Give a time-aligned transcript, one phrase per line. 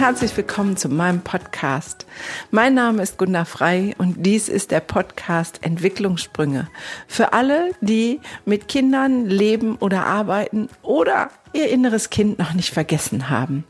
[0.00, 2.06] herzlich willkommen zu meinem Podcast.
[2.50, 6.68] Mein Name ist Gunda Frei und dies ist der Podcast Entwicklungssprünge.
[7.06, 13.28] Für alle, die mit Kindern leben oder arbeiten oder ihr inneres Kind noch nicht vergessen
[13.28, 13.64] haben.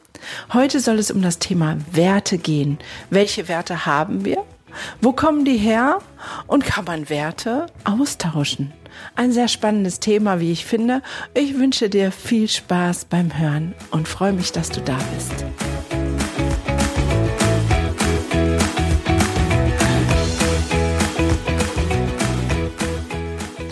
[0.53, 2.79] Heute soll es um das Thema Werte gehen.
[3.11, 4.45] Welche Werte haben wir?
[5.01, 5.99] Wo kommen die her?
[6.47, 8.73] Und kann man Werte austauschen?
[9.17, 11.03] Ein sehr spannendes Thema, wie ich finde.
[11.35, 15.45] Ich wünsche dir viel Spaß beim Hören und freue mich, dass du da bist.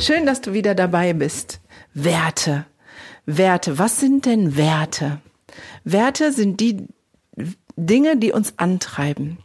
[0.01, 1.61] Schön, dass du wieder dabei bist.
[1.93, 2.67] Werte.
[3.27, 3.79] Werte.
[3.79, 5.21] Was sind denn Werte?
[5.83, 6.87] Werte sind die
[7.77, 9.39] Dinge, die uns antreiben.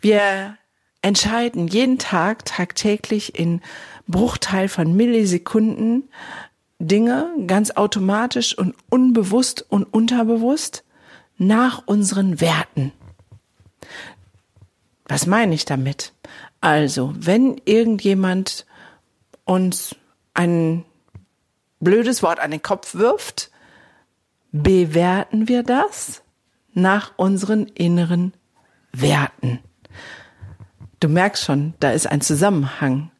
[0.00, 0.56] Wir
[1.02, 3.60] entscheiden jeden Tag, tagtäglich in
[4.06, 6.08] Bruchteil von Millisekunden
[6.78, 10.84] Dinge ganz automatisch und unbewusst und unterbewusst
[11.36, 12.92] nach unseren Werten.
[15.06, 16.12] Was meine ich damit?
[16.60, 18.64] Also, wenn irgendjemand
[19.48, 19.96] uns
[20.34, 20.84] ein
[21.80, 23.50] blödes Wort an den Kopf wirft,
[24.52, 26.22] bewerten wir das
[26.74, 28.34] nach unseren inneren
[28.92, 29.60] Werten.
[31.00, 33.10] Du merkst schon, da ist ein Zusammenhang.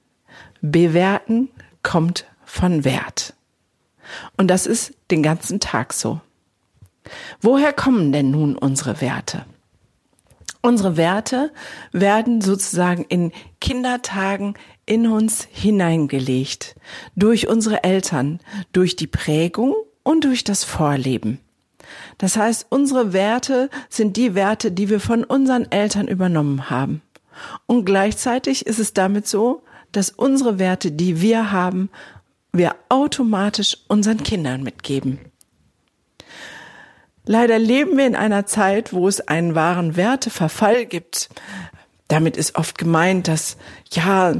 [0.60, 1.48] Bewerten
[1.82, 3.34] kommt von Wert.
[4.36, 6.20] Und das ist den ganzen Tag so.
[7.40, 9.46] Woher kommen denn nun unsere Werte?
[10.68, 11.50] Unsere Werte
[11.92, 14.52] werden sozusagen in Kindertagen
[14.84, 16.76] in uns hineingelegt.
[17.16, 18.40] Durch unsere Eltern,
[18.72, 21.40] durch die Prägung und durch das Vorleben.
[22.18, 27.00] Das heißt, unsere Werte sind die Werte, die wir von unseren Eltern übernommen haben.
[27.64, 31.88] Und gleichzeitig ist es damit so, dass unsere Werte, die wir haben,
[32.52, 35.18] wir automatisch unseren Kindern mitgeben.
[37.28, 41.28] Leider leben wir in einer Zeit, wo es einen wahren Werteverfall gibt.
[42.08, 43.58] Damit ist oft gemeint, dass
[43.90, 44.34] ja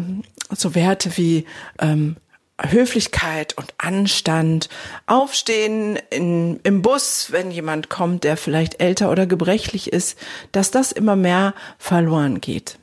[0.57, 1.45] so Werte wie
[1.79, 2.17] ähm,
[2.59, 4.71] Höflichkeit und Anstand,
[5.05, 10.19] Aufstehen in, im Bus, wenn jemand kommt, der vielleicht älter oder gebrechlich ist,
[10.53, 12.79] dass das immer mehr verloren geht.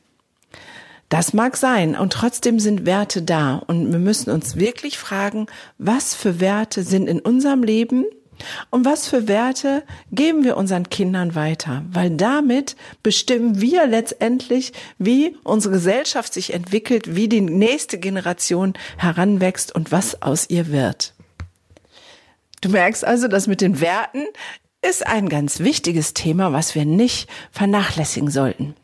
[1.10, 5.48] Das mag sein und trotzdem sind Werte da und wir müssen uns wirklich fragen,
[5.80, 8.06] was für Werte sind in unserem Leben
[8.70, 11.84] und was für Werte geben wir unseren Kindern weiter?
[11.92, 19.74] Weil damit bestimmen wir letztendlich, wie unsere Gesellschaft sich entwickelt, wie die nächste Generation heranwächst
[19.74, 21.14] und was aus ihr wird.
[22.62, 24.24] Du merkst also, dass mit den Werten
[24.82, 28.76] ist ein ganz wichtiges Thema, was wir nicht vernachlässigen sollten.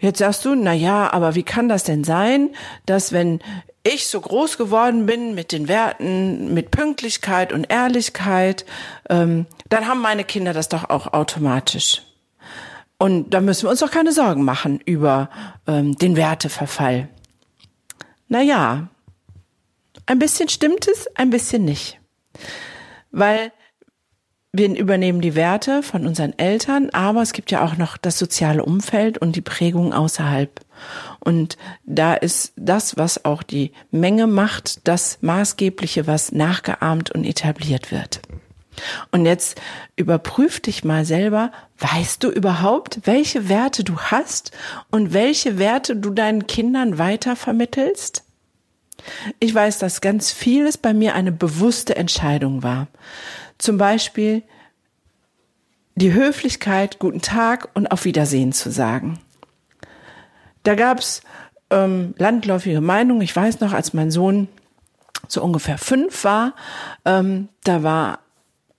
[0.00, 2.50] Jetzt sagst du, na ja, aber wie kann das denn sein,
[2.86, 3.40] dass wenn
[3.88, 8.64] ich so groß geworden bin mit den Werten, mit Pünktlichkeit und Ehrlichkeit,
[9.08, 12.02] ähm, dann haben meine Kinder das doch auch automatisch.
[12.98, 15.30] Und da müssen wir uns doch keine Sorgen machen über
[15.66, 17.08] ähm, den Werteverfall.
[18.28, 18.88] Naja,
[20.06, 22.00] ein bisschen stimmt es, ein bisschen nicht.
[23.10, 23.52] Weil
[24.52, 28.64] wir übernehmen die Werte von unseren Eltern, aber es gibt ja auch noch das soziale
[28.64, 30.60] Umfeld und die Prägung außerhalb.
[31.20, 37.92] Und da ist das, was auch die Menge macht, das Maßgebliche, was nachgeahmt und etabliert
[37.92, 38.20] wird.
[39.10, 39.60] Und jetzt
[39.96, 44.52] überprüf dich mal selber, weißt du überhaupt, welche Werte du hast
[44.90, 48.24] und welche Werte du deinen Kindern weiter vermittelst?
[49.40, 52.88] Ich weiß, dass ganz vieles bei mir eine bewusste Entscheidung war.
[53.58, 54.42] Zum Beispiel
[55.94, 59.18] die Höflichkeit, guten Tag und auf Wiedersehen zu sagen.
[60.62, 61.22] Da gab's
[61.70, 63.22] ähm, landläufige Meinungen.
[63.22, 64.48] Ich weiß noch, als mein Sohn
[65.26, 66.54] so ungefähr fünf war,
[67.04, 68.20] ähm, da war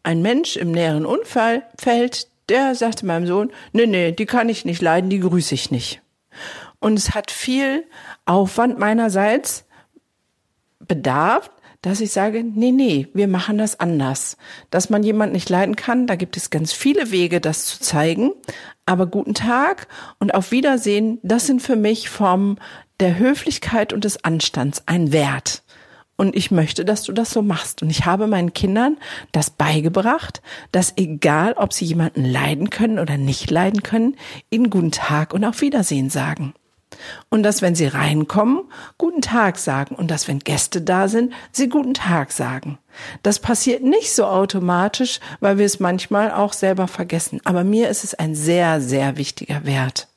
[0.04, 4.82] ein Mensch im näheren Unfallfeld, der sagte meinem Sohn, nee, nee, die kann ich nicht
[4.82, 6.02] leiden, die grüße ich nicht.
[6.80, 7.86] Und es hat viel
[8.26, 9.66] Aufwand meinerseits
[10.80, 11.52] bedarf,
[11.82, 14.38] dass ich sage, nee, nee, wir machen das anders.
[14.70, 18.32] Dass man jemand nicht leiden kann, da gibt es ganz viele Wege, das zu zeigen.
[18.86, 19.88] Aber guten Tag
[20.20, 22.60] und auf Wiedersehen, das sind für mich Formen
[23.00, 25.64] der Höflichkeit und des Anstands ein Wert.
[26.18, 27.82] Und ich möchte, dass du das so machst.
[27.82, 28.98] Und ich habe meinen Kindern
[29.32, 30.42] das beigebracht,
[30.74, 34.18] dass egal, ob sie jemanden leiden können oder nicht leiden können,
[34.50, 36.54] ihnen guten Tag und auf Wiedersehen sagen.
[37.30, 38.64] Und dass, wenn sie reinkommen,
[38.98, 39.96] guten Tag sagen.
[39.96, 42.78] Und dass, wenn Gäste da sind, sie guten Tag sagen.
[43.24, 47.42] Das passiert nicht so automatisch, weil wir es manchmal auch selber vergessen.
[47.46, 50.08] Aber mir ist es ein sehr, sehr wichtiger Wert.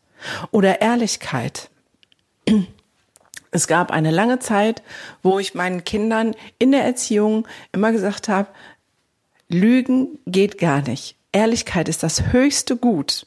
[0.50, 1.70] Oder Ehrlichkeit.
[3.50, 4.82] Es gab eine lange Zeit,
[5.22, 8.48] wo ich meinen Kindern in der Erziehung immer gesagt habe,
[9.48, 11.16] Lügen geht gar nicht.
[11.32, 13.26] Ehrlichkeit ist das höchste Gut.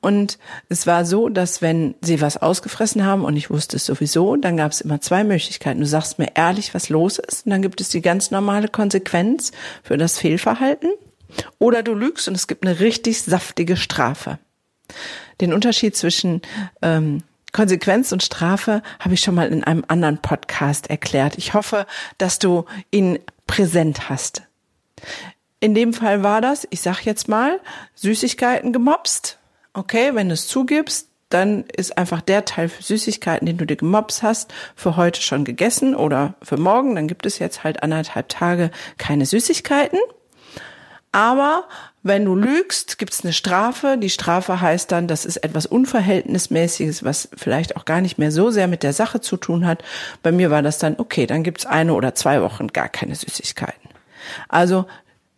[0.00, 0.38] Und
[0.68, 4.56] es war so, dass wenn sie was ausgefressen haben und ich wusste es sowieso, dann
[4.56, 5.80] gab es immer zwei Möglichkeiten.
[5.80, 9.52] Du sagst mir ehrlich, was los ist, und dann gibt es die ganz normale Konsequenz
[9.82, 10.90] für das Fehlverhalten.
[11.58, 14.38] Oder du lügst und es gibt eine richtig saftige Strafe.
[15.40, 16.42] Den Unterschied zwischen
[16.82, 17.22] ähm,
[17.52, 21.36] Konsequenz und Strafe habe ich schon mal in einem anderen Podcast erklärt.
[21.36, 21.86] Ich hoffe,
[22.18, 24.42] dass du ihn präsent hast.
[25.62, 27.60] In dem Fall war das, ich sag jetzt mal,
[27.94, 29.38] Süßigkeiten gemobst.
[29.74, 33.76] Okay, wenn du es zugibst, dann ist einfach der Teil für Süßigkeiten, den du dir
[33.76, 36.96] gemobst hast, für heute schon gegessen oder für morgen.
[36.96, 40.00] Dann gibt es jetzt halt anderthalb Tage keine Süßigkeiten.
[41.12, 41.68] Aber
[42.02, 43.98] wenn du lügst, gibt es eine Strafe.
[43.98, 48.50] Die Strafe heißt dann, das ist etwas Unverhältnismäßiges, was vielleicht auch gar nicht mehr so
[48.50, 49.84] sehr mit der Sache zu tun hat.
[50.24, 53.14] Bei mir war das dann, okay, dann gibt es eine oder zwei Wochen gar keine
[53.14, 53.90] Süßigkeiten.
[54.48, 54.86] Also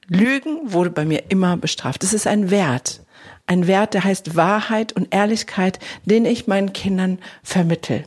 [0.08, 2.02] Lügen wurde bei mir immer bestraft.
[2.02, 3.02] Das ist ein Wert.
[3.46, 8.04] Ein Wert, der heißt Wahrheit und Ehrlichkeit, den ich meinen Kindern vermittel.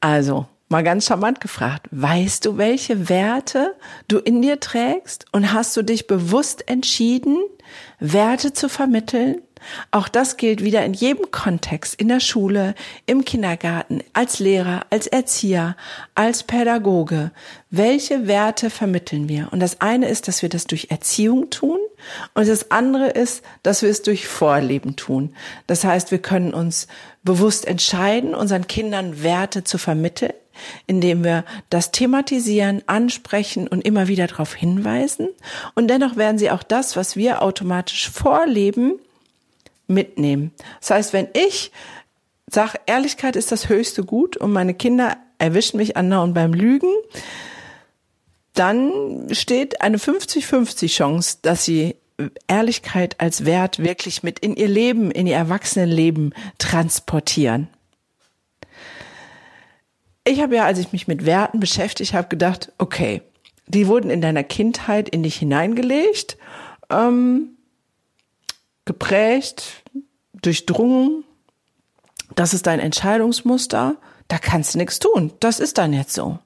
[0.00, 5.76] Also, mal ganz charmant gefragt, weißt du, welche Werte du in dir trägst und hast
[5.76, 7.38] du dich bewusst entschieden,
[8.00, 9.42] Werte zu vermitteln?
[9.90, 12.74] Auch das gilt wieder in jedem Kontext, in der Schule,
[13.06, 15.76] im Kindergarten, als Lehrer, als Erzieher,
[16.14, 17.30] als Pädagoge.
[17.70, 19.48] Welche Werte vermitteln wir?
[19.50, 21.78] Und das eine ist, dass wir das durch Erziehung tun
[22.34, 25.34] und das andere ist, dass wir es durch Vorleben tun.
[25.66, 26.86] Das heißt, wir können uns
[27.22, 30.32] bewusst entscheiden, unseren Kindern Werte zu vermitteln
[30.86, 35.28] indem wir das thematisieren, ansprechen und immer wieder darauf hinweisen.
[35.74, 38.98] Und dennoch werden sie auch das, was wir automatisch vorleben,
[39.88, 40.52] mitnehmen.
[40.80, 41.72] Das heißt, wenn ich
[42.46, 46.92] sage, Ehrlichkeit ist das höchste Gut und meine Kinder erwischen mich andauernd beim Lügen,
[48.54, 51.96] dann steht eine 50-50 Chance, dass sie
[52.48, 57.68] Ehrlichkeit als Wert wirklich mit in ihr Leben, in ihr Erwachsenenleben transportieren
[60.28, 63.22] ich habe ja, als ich mich mit Werten beschäftigt habe, gedacht, okay,
[63.66, 66.36] die wurden in deiner Kindheit in dich hineingelegt,
[66.90, 67.57] ähm,
[68.88, 69.84] geprägt,
[70.32, 71.22] durchdrungen.
[72.34, 73.96] Das ist dein Entscheidungsmuster.
[74.26, 75.32] Da kannst du nichts tun.
[75.38, 76.38] Das ist dann jetzt so.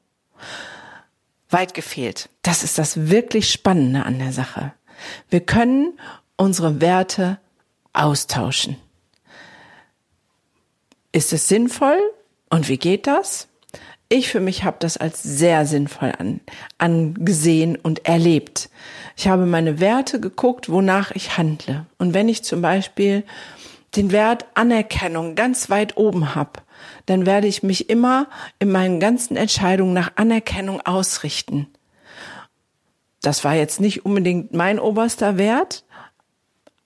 [1.49, 2.29] Weit gefehlt.
[2.43, 4.75] Das ist das wirklich Spannende an der Sache.
[5.31, 5.99] Wir können
[6.37, 7.39] unsere Werte
[7.93, 8.77] austauschen.
[11.13, 12.01] Ist es sinnvoll?
[12.51, 13.49] Und wie geht das?
[14.13, 16.41] Ich für mich habe das als sehr sinnvoll an,
[16.79, 18.71] angesehen und erlebt.
[19.17, 21.87] Ich habe meine Werte geguckt, wonach ich handle.
[21.99, 23.25] Und wenn ich zum Beispiel
[23.97, 26.61] den Wert Anerkennung ganz weit oben habe,
[27.07, 28.29] dann werde ich mich immer
[28.59, 31.69] in meinen ganzen Entscheidungen nach Anerkennung ausrichten.
[33.21, 35.85] Das war jetzt nicht unbedingt mein oberster Wert,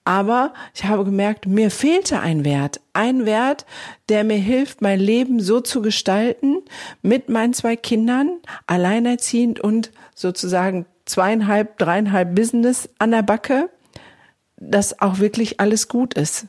[0.06, 2.80] aber ich habe gemerkt, mir fehlte ein Wert.
[2.92, 3.66] Ein Wert,
[4.08, 6.58] der mir hilft, mein Leben so zu gestalten,
[7.02, 8.38] mit meinen zwei Kindern,
[8.68, 13.68] alleinerziehend und sozusagen zweieinhalb, dreieinhalb Business an der Backe,
[14.56, 16.46] dass auch wirklich alles gut ist.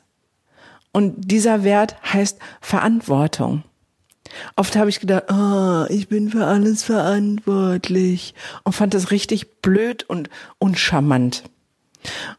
[0.92, 3.64] Und dieser Wert heißt Verantwortung.
[4.56, 10.04] Oft habe ich gedacht, oh, ich bin für alles verantwortlich und fand das richtig blöd
[10.04, 11.44] und uncharmant.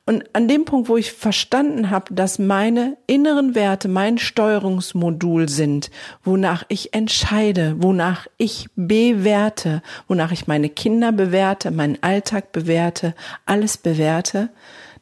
[0.07, 5.91] Und an dem Punkt, wo ich verstanden habe, dass meine inneren Werte mein Steuerungsmodul sind,
[6.25, 13.15] wonach ich entscheide, wonach ich bewerte, wonach ich meine Kinder bewerte, meinen Alltag bewerte,
[13.47, 14.51] alles bewerte,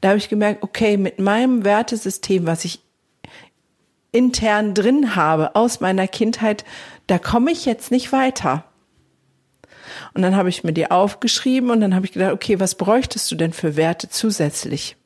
[0.01, 2.81] da habe ich gemerkt, okay, mit meinem Wertesystem, was ich
[4.13, 6.65] intern drin habe aus meiner Kindheit,
[7.07, 8.65] da komme ich jetzt nicht weiter.
[10.15, 13.31] Und dann habe ich mir die aufgeschrieben und dann habe ich gedacht, okay, was bräuchtest
[13.31, 14.97] du denn für Werte zusätzlich?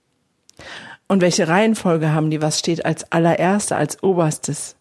[1.08, 2.40] Und welche Reihenfolge haben die?
[2.40, 4.76] Was steht als allererster, als oberstes?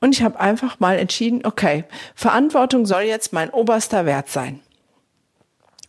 [0.00, 1.84] Und ich habe einfach mal entschieden, okay,
[2.14, 4.60] Verantwortung soll jetzt mein oberster Wert sein.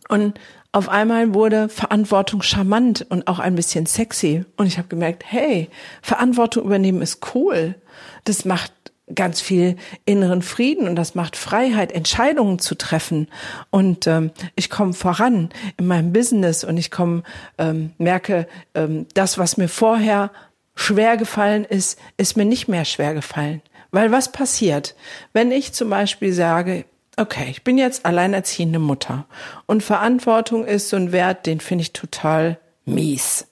[0.08, 0.38] Und
[0.72, 4.44] auf einmal wurde Verantwortung charmant und auch ein bisschen sexy.
[4.56, 5.70] Und ich habe gemerkt, hey,
[6.02, 7.76] Verantwortung übernehmen ist cool.
[8.24, 8.72] Das macht
[9.14, 13.28] ganz viel inneren Frieden und das macht Freiheit, Entscheidungen zu treffen.
[13.70, 17.22] Und ähm, ich komme voran in meinem Business und ich komme,
[17.58, 20.30] ähm, merke, ähm, das, was mir vorher
[20.74, 23.62] schwer gefallen ist, ist mir nicht mehr schwer gefallen.
[23.92, 24.96] Weil was passiert,
[25.32, 26.84] wenn ich zum Beispiel sage,
[27.16, 29.24] okay, ich bin jetzt alleinerziehende Mutter
[29.66, 33.46] und Verantwortung ist so ein Wert, den finde ich total mies.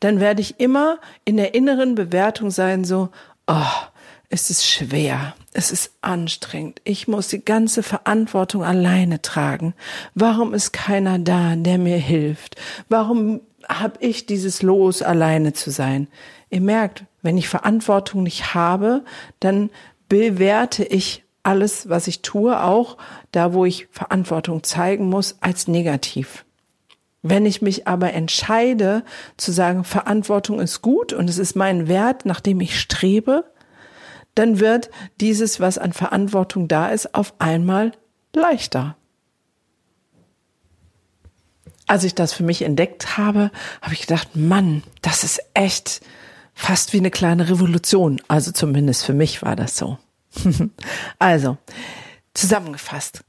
[0.00, 3.10] Dann werde ich immer in der inneren Bewertung sein, so,
[3.46, 3.64] oh,
[4.28, 9.74] es ist schwer, es ist anstrengend, ich muss die ganze Verantwortung alleine tragen.
[10.14, 12.56] Warum ist keiner da, der mir hilft?
[12.88, 16.08] Warum habe ich dieses Los, alleine zu sein.
[16.50, 19.04] Ihr merkt, wenn ich Verantwortung nicht habe,
[19.40, 19.70] dann
[20.08, 22.96] bewerte ich alles, was ich tue, auch
[23.32, 26.44] da, wo ich Verantwortung zeigen muss, als negativ.
[27.22, 29.02] Wenn ich mich aber entscheide
[29.36, 33.44] zu sagen, Verantwortung ist gut und es ist mein Wert, nach dem ich strebe,
[34.36, 34.90] dann wird
[35.20, 37.92] dieses, was an Verantwortung da ist, auf einmal
[38.32, 38.96] leichter.
[41.88, 43.50] Als ich das für mich entdeckt habe,
[43.80, 46.02] habe ich gedacht, Mann, das ist echt
[46.52, 48.20] fast wie eine kleine Revolution.
[48.28, 49.98] Also zumindest für mich war das so.
[51.18, 51.56] also,
[52.34, 53.24] zusammengefasst.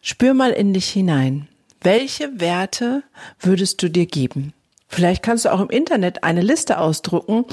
[0.00, 1.48] Spür mal in dich hinein.
[1.80, 3.02] Welche Werte
[3.40, 4.52] würdest du dir geben?
[4.88, 7.46] Vielleicht kannst du auch im Internet eine Liste ausdrucken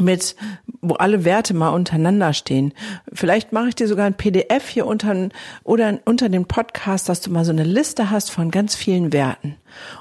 [0.00, 0.36] mit,
[0.80, 2.72] wo alle Werte mal untereinander stehen.
[3.12, 5.28] Vielleicht mache ich dir sogar ein PDF hier unter,
[5.62, 9.56] oder unter dem Podcast, dass du mal so eine Liste hast von ganz vielen Werten.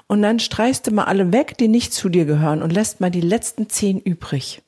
[0.07, 3.11] Und dann streichst du mal alle weg, die nicht zu dir gehören und lässt mal
[3.11, 4.61] die letzten zehn übrig.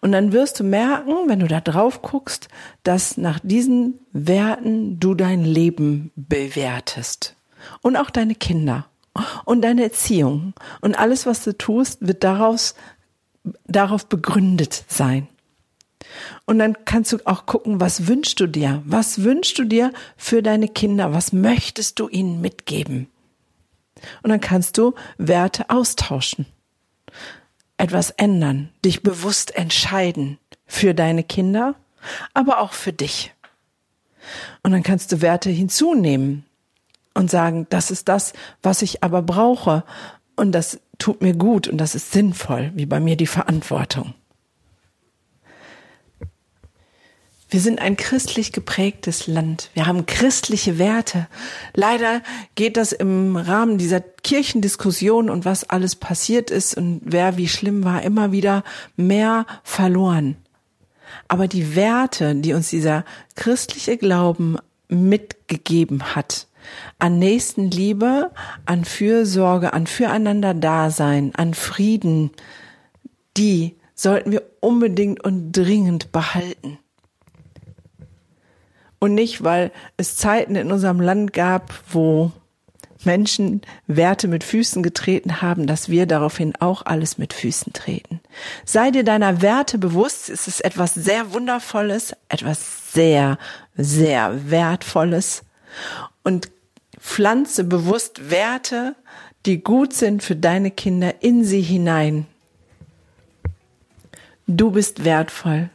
[0.00, 2.48] Und dann wirst du merken, wenn du da drauf guckst,
[2.82, 7.36] dass nach diesen Werten du dein Leben bewertest.
[7.82, 8.86] Und auch deine Kinder.
[9.44, 10.54] Und deine Erziehung.
[10.80, 12.74] Und alles, was du tust, wird daraus,
[13.66, 15.28] darauf begründet sein.
[16.46, 18.82] Und dann kannst du auch gucken, was wünschst du dir?
[18.84, 21.12] Was wünschst du dir für deine Kinder?
[21.12, 23.08] Was möchtest du ihnen mitgeben?
[24.22, 26.46] Und dann kannst du Werte austauschen
[27.80, 31.74] etwas ändern, dich bewusst entscheiden für deine Kinder,
[32.34, 33.32] aber auch für dich.
[34.62, 36.44] Und dann kannst du Werte hinzunehmen
[37.14, 39.82] und sagen, das ist das, was ich aber brauche
[40.36, 44.14] und das tut mir gut und das ist sinnvoll, wie bei mir die Verantwortung.
[47.52, 49.70] Wir sind ein christlich geprägtes Land.
[49.74, 51.26] Wir haben christliche Werte.
[51.74, 52.22] Leider
[52.54, 57.82] geht das im Rahmen dieser Kirchendiskussion und was alles passiert ist und wer wie schlimm
[57.82, 58.62] war, immer wieder
[58.94, 60.36] mehr verloren.
[61.26, 63.04] Aber die Werte, die uns dieser
[63.34, 64.56] christliche Glauben
[64.88, 66.46] mitgegeben hat,
[66.98, 68.30] an Nächstenliebe,
[68.66, 72.30] an Fürsorge, an füreinander Dasein, an Frieden,
[73.36, 76.78] die sollten wir unbedingt und dringend behalten.
[78.98, 82.32] Und nicht, weil es Zeiten in unserem Land gab, wo
[83.04, 88.20] Menschen Werte mit Füßen getreten haben, dass wir daraufhin auch alles mit Füßen treten.
[88.64, 93.38] Sei dir deiner Werte bewusst, es ist etwas sehr Wundervolles, etwas sehr,
[93.74, 95.44] sehr Wertvolles
[96.22, 96.50] und
[96.98, 98.94] pflanze bewusst Werte,
[99.46, 102.26] die gut sind für deine Kinder in sie hinein.
[104.46, 105.70] Du bist wertvoll.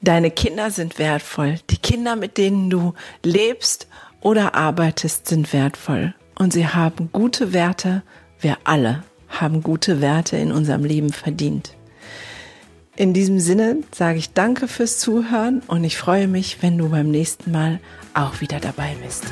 [0.00, 1.58] Deine Kinder sind wertvoll.
[1.70, 3.88] Die Kinder, mit denen du lebst
[4.20, 6.14] oder arbeitest, sind wertvoll.
[6.36, 8.02] Und sie haben gute Werte.
[8.40, 11.74] Wir alle haben gute Werte in unserem Leben verdient.
[12.94, 17.10] In diesem Sinne sage ich danke fürs Zuhören und ich freue mich, wenn du beim
[17.10, 17.80] nächsten Mal
[18.12, 19.24] auch wieder dabei bist.